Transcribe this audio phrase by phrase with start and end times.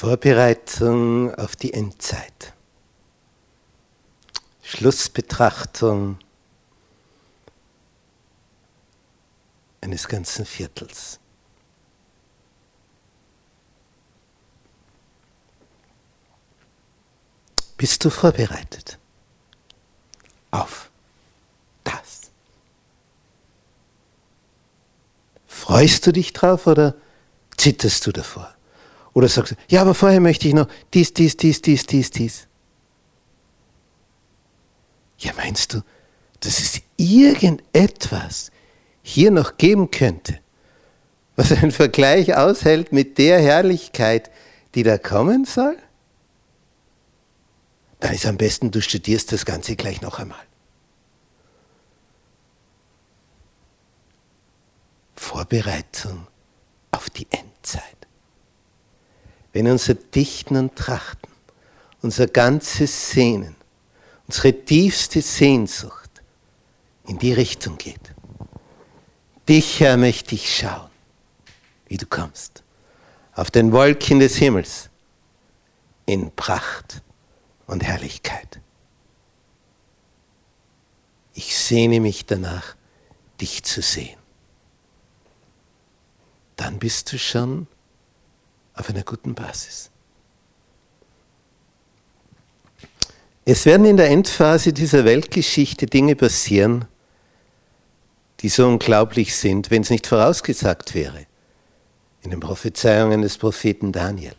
[0.00, 2.54] Vorbereitung auf die Endzeit.
[4.62, 6.18] Schlussbetrachtung
[9.82, 11.20] eines ganzen Viertels.
[17.76, 18.98] Bist du vorbereitet
[20.50, 20.88] auf
[21.84, 22.30] das?
[25.46, 26.94] Freust du dich drauf oder
[27.58, 28.54] zitterst du davor?
[29.12, 32.46] Oder sagst du, ja, aber vorher möchte ich noch dies, dies, dies, dies, dies, dies.
[35.18, 35.82] Ja, meinst du,
[36.40, 38.50] dass es irgendetwas
[39.02, 40.38] hier noch geben könnte,
[41.36, 44.30] was einen Vergleich aushält mit der Herrlichkeit,
[44.74, 45.76] die da kommen soll?
[47.98, 50.38] Dann ist am besten, du studierst das Ganze gleich noch einmal.
[55.14, 56.26] Vorbereitung
[56.92, 57.49] auf die Endzeit.
[59.52, 61.30] Wenn unser Dichten und Trachten,
[62.02, 63.56] unser ganzes Sehnen,
[64.26, 66.10] unsere tiefste Sehnsucht
[67.06, 68.14] in die Richtung geht.
[69.48, 70.90] Dich, Herr, möchte ich schauen,
[71.86, 72.62] wie du kommst,
[73.34, 74.88] auf den Wolken des Himmels,
[76.06, 77.02] in Pracht
[77.66, 78.60] und Herrlichkeit.
[81.34, 82.76] Ich sehne mich danach,
[83.40, 84.18] dich zu sehen.
[86.56, 87.66] Dann bist du schon
[88.80, 89.90] auf einer guten Basis.
[93.44, 96.86] Es werden in der Endphase dieser Weltgeschichte Dinge passieren,
[98.40, 101.26] die so unglaublich sind, wenn es nicht vorausgesagt wäre
[102.22, 104.34] in den Prophezeiungen des Propheten Daniel,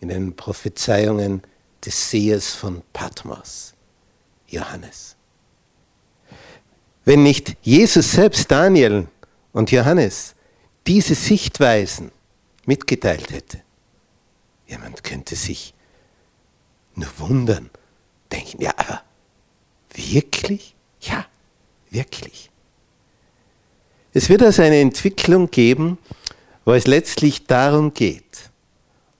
[0.00, 1.42] in den Prophezeiungen
[1.84, 3.74] des Sehers von Patmos,
[4.46, 5.16] Johannes.
[7.04, 9.08] Wenn nicht Jesus selbst, Daniel
[9.52, 10.34] und Johannes
[10.86, 12.12] diese Sichtweisen
[12.66, 13.62] mitgeteilt hätte,
[14.66, 15.74] jemand könnte sich
[16.94, 17.70] nur wundern,
[18.30, 19.02] denken, ja, aber
[19.94, 20.74] wirklich?
[21.00, 21.26] Ja,
[21.90, 22.50] wirklich.
[24.12, 25.98] Es wird also eine Entwicklung geben,
[26.64, 28.50] wo es letztlich darum geht,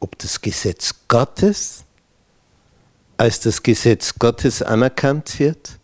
[0.00, 1.84] ob das Gesetz Gottes
[3.16, 5.78] als das Gesetz Gottes anerkannt wird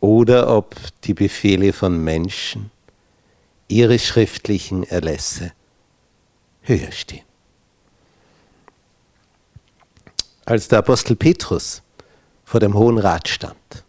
[0.00, 2.70] oder ob die Befehle von Menschen,
[3.68, 5.52] ihre schriftlichen Erlässe
[6.66, 7.24] höher stehen.
[10.44, 11.82] Als der Apostel Petrus
[12.44, 13.84] vor dem Hohen Rat stand,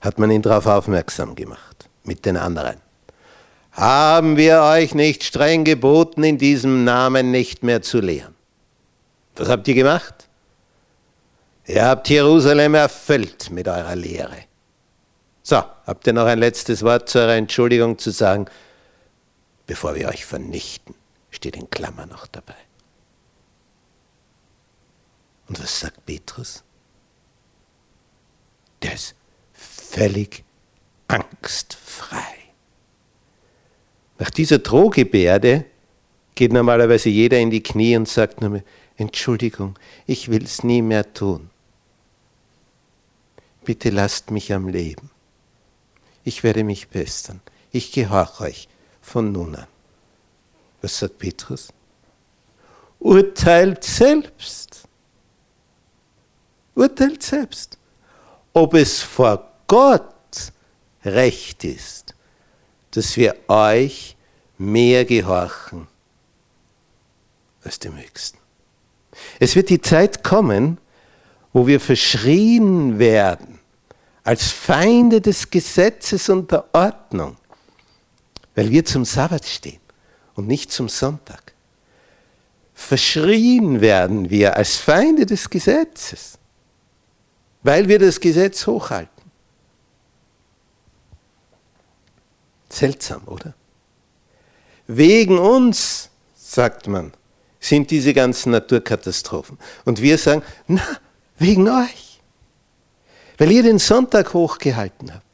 [0.00, 2.76] hat man ihn darauf aufmerksam gemacht, mit den anderen.
[3.72, 8.34] Haben wir euch nicht streng geboten, in diesem Namen nicht mehr zu lehren?
[9.34, 10.28] Was habt ihr gemacht?
[11.66, 14.44] Ihr habt Jerusalem erfüllt mit eurer Lehre.
[15.42, 18.46] So, habt ihr noch ein letztes Wort zu eurer Entschuldigung zu sagen,
[19.66, 20.94] bevor wir euch vernichten?
[21.36, 22.56] Steht in Klammer noch dabei.
[25.48, 26.64] Und was sagt Petrus?
[28.82, 29.14] Der ist
[29.52, 30.42] völlig
[31.06, 32.34] angstfrei.
[34.18, 35.66] Nach dieser Drohgebärde
[36.34, 38.62] geht normalerweise jeder in die Knie und sagt nur,
[38.96, 41.50] Entschuldigung, ich will es nie mehr tun
[43.66, 45.10] bitte lasst mich am Leben.
[46.24, 47.40] Ich werde mich bessern.
[47.72, 48.68] Ich gehorche euch
[49.02, 49.66] von nun an.
[50.86, 51.72] Was sagt Petrus?
[53.00, 54.84] Urteilt selbst.
[56.76, 57.76] Urteilt selbst.
[58.52, 60.52] Ob es vor Gott
[61.04, 62.14] recht ist,
[62.92, 64.16] dass wir euch
[64.58, 65.88] mehr gehorchen
[67.64, 68.38] als dem Höchsten.
[69.40, 70.78] Es wird die Zeit kommen,
[71.52, 73.58] wo wir verschrien werden
[74.22, 77.36] als Feinde des Gesetzes und der Ordnung,
[78.54, 79.80] weil wir zum Sabbat stehen
[80.36, 81.52] und nicht zum Sonntag.
[82.74, 86.38] Verschrien werden wir als Feinde des Gesetzes,
[87.62, 89.10] weil wir das Gesetz hochhalten.
[92.68, 93.54] Seltsam, oder?
[94.86, 97.12] Wegen uns, sagt man,
[97.58, 99.58] sind diese ganzen Naturkatastrophen.
[99.84, 100.82] Und wir sagen, na,
[101.38, 102.06] wegen euch
[103.38, 105.25] weil ihr den Sonntag hochgehalten habt,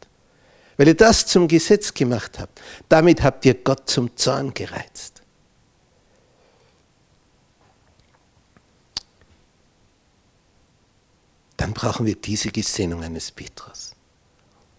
[0.77, 2.61] weil ihr das zum Gesetz gemacht habt.
[2.89, 5.23] Damit habt ihr Gott zum Zorn gereizt.
[11.57, 13.95] Dann brauchen wir diese Gesinnung eines Petrus.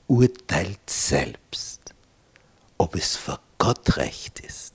[0.07, 1.93] Urteilt selbst,
[2.77, 4.73] ob es vor Gott recht ist,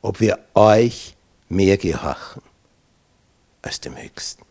[0.00, 1.14] ob wir euch
[1.48, 2.42] mehr gehorchen
[3.60, 4.44] als dem Höchsten.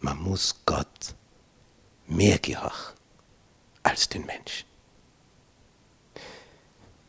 [0.00, 1.16] Man muss Gott
[2.06, 2.97] mehr gehorchen
[3.88, 4.66] als den Menschen.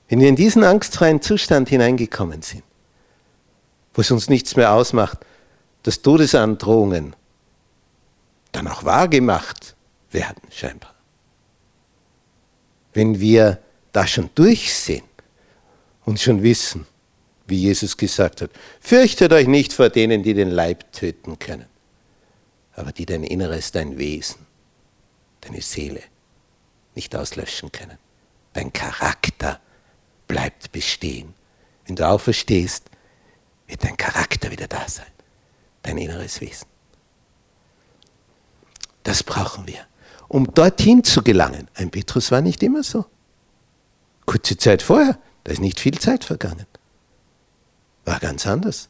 [0.07, 2.63] Wenn wir in diesen angstfreien Zustand hineingekommen sind,
[3.93, 5.19] wo es uns nichts mehr ausmacht,
[5.83, 7.15] dass Todesandrohungen
[8.51, 9.75] dann auch wahrgemacht
[10.11, 10.95] werden, scheinbar.
[12.93, 13.59] Wenn wir
[13.91, 15.05] da schon durchsehen
[16.05, 16.87] und schon wissen,
[17.45, 21.67] wie Jesus gesagt hat, fürchtet euch nicht vor denen, die den Leib töten können,
[22.73, 24.45] aber die dein Inneres, dein Wesen,
[25.41, 26.01] deine Seele
[26.95, 27.97] nicht auslöschen können.
[28.53, 29.59] Dein Charakter
[30.27, 31.33] bleibt bestehen.
[31.86, 32.89] Wenn du auferstehst,
[33.68, 35.06] wird dein Charakter wieder da sein,
[35.83, 36.68] dein inneres Wesen.
[39.03, 39.86] Das brauchen wir,
[40.27, 41.68] um dorthin zu gelangen.
[41.74, 43.06] Ein Petrus war nicht immer so.
[44.25, 46.68] Kurze Zeit vorher, da ist nicht viel Zeit vergangen.
[48.06, 48.89] War ganz anders.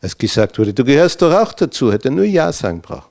[0.00, 3.10] Als gesagt wurde, du gehörst doch auch dazu, hätte er nur Ja sagen brauchen.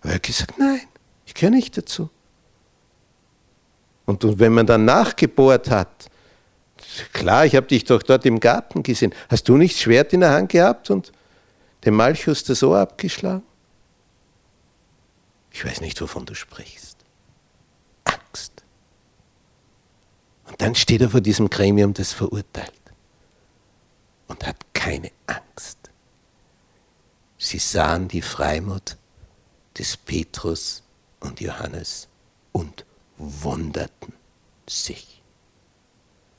[0.00, 0.80] Aber er hat gesagt, nein,
[1.26, 2.10] ich gehöre nicht dazu.
[4.06, 6.10] Und wenn man dann nachgebohrt hat,
[7.12, 10.30] klar, ich habe dich doch dort im Garten gesehen, hast du nicht Schwert in der
[10.30, 11.12] Hand gehabt und
[11.84, 13.42] dem Malchus das Ohr abgeschlagen?
[15.52, 16.96] Ich weiß nicht, wovon du sprichst.
[18.04, 18.64] Angst.
[20.48, 22.72] Und dann steht er vor diesem Gremium, das verurteilt
[24.28, 25.78] und hat keine Angst.
[27.38, 28.96] Sie sahen die Freimut
[29.78, 30.82] des Petrus
[31.20, 32.08] und Johannes
[32.52, 32.84] und
[33.22, 34.14] wunderten
[34.68, 35.22] sich.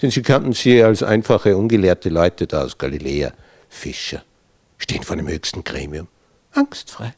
[0.01, 3.31] Denn sie kannten sie als einfache, ungelehrte Leute da aus Galiläa,
[3.69, 4.24] Fischer,
[4.77, 6.07] stehen vor dem höchsten Gremium,
[6.51, 7.13] angstfrei,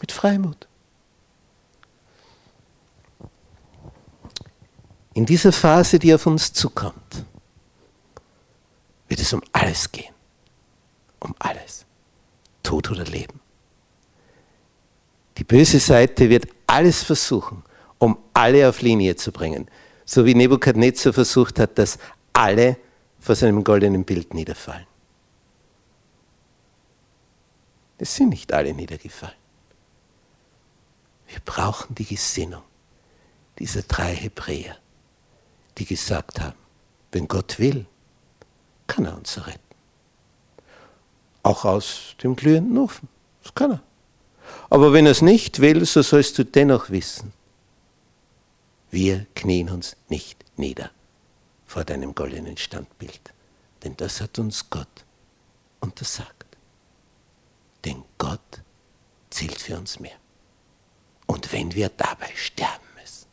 [0.00, 0.66] mit Freimut.
[5.14, 7.24] In dieser Phase, die auf uns zukommt,
[9.08, 10.14] wird es um alles gehen.
[11.20, 11.86] Um alles.
[12.62, 13.40] Tod oder Leben.
[15.38, 17.62] Die böse Seite wird alles versuchen,
[17.98, 19.68] um alle auf Linie zu bringen.
[20.04, 21.98] So wie Nebukadnezar versucht hat, dass
[22.32, 22.76] alle
[23.18, 24.86] vor seinem goldenen Bild niederfallen.
[27.98, 29.34] Es sind nicht alle niedergefallen.
[31.28, 32.62] Wir brauchen die Gesinnung
[33.58, 34.76] dieser drei Hebräer
[35.78, 36.56] die gesagt haben,
[37.12, 37.86] wenn Gott will,
[38.86, 39.60] kann er uns retten.
[41.42, 43.08] Auch aus dem glühenden Ofen.
[43.42, 43.82] Das kann er.
[44.70, 47.32] Aber wenn er es nicht will, so sollst du dennoch wissen,
[48.96, 50.90] wir knien uns nicht nieder
[51.66, 53.34] vor deinem goldenen Standbild.
[53.84, 55.04] Denn das hat uns Gott
[55.80, 56.56] untersagt.
[57.84, 58.62] Denn Gott
[59.28, 60.16] zählt für uns mehr.
[61.26, 63.26] Und wenn wir dabei sterben müssen,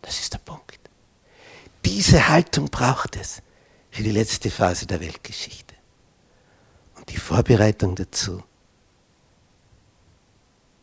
[0.00, 0.80] das ist der Punkt.
[1.84, 3.42] Diese Haltung braucht es
[3.90, 5.74] für die letzte Phase der Weltgeschichte.
[6.96, 8.42] Und die Vorbereitung dazu,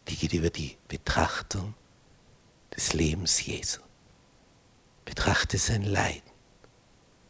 [0.10, 1.74] die geht über die Betrachtung
[2.76, 3.82] des Lebens Jesu.
[5.06, 6.32] Betrachte sein Leiden,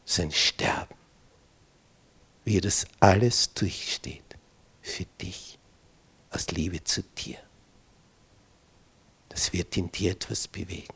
[0.05, 0.95] sein Sterben,
[2.43, 4.37] wie er das alles durchsteht
[4.81, 5.59] für dich
[6.29, 7.39] aus Liebe zu dir.
[9.29, 10.95] Das wird in dir etwas bewegen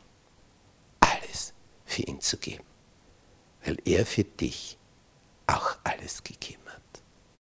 [1.90, 2.64] für ihn zu geben,
[3.64, 4.78] weil er für dich
[5.46, 6.59] auch alles gegeben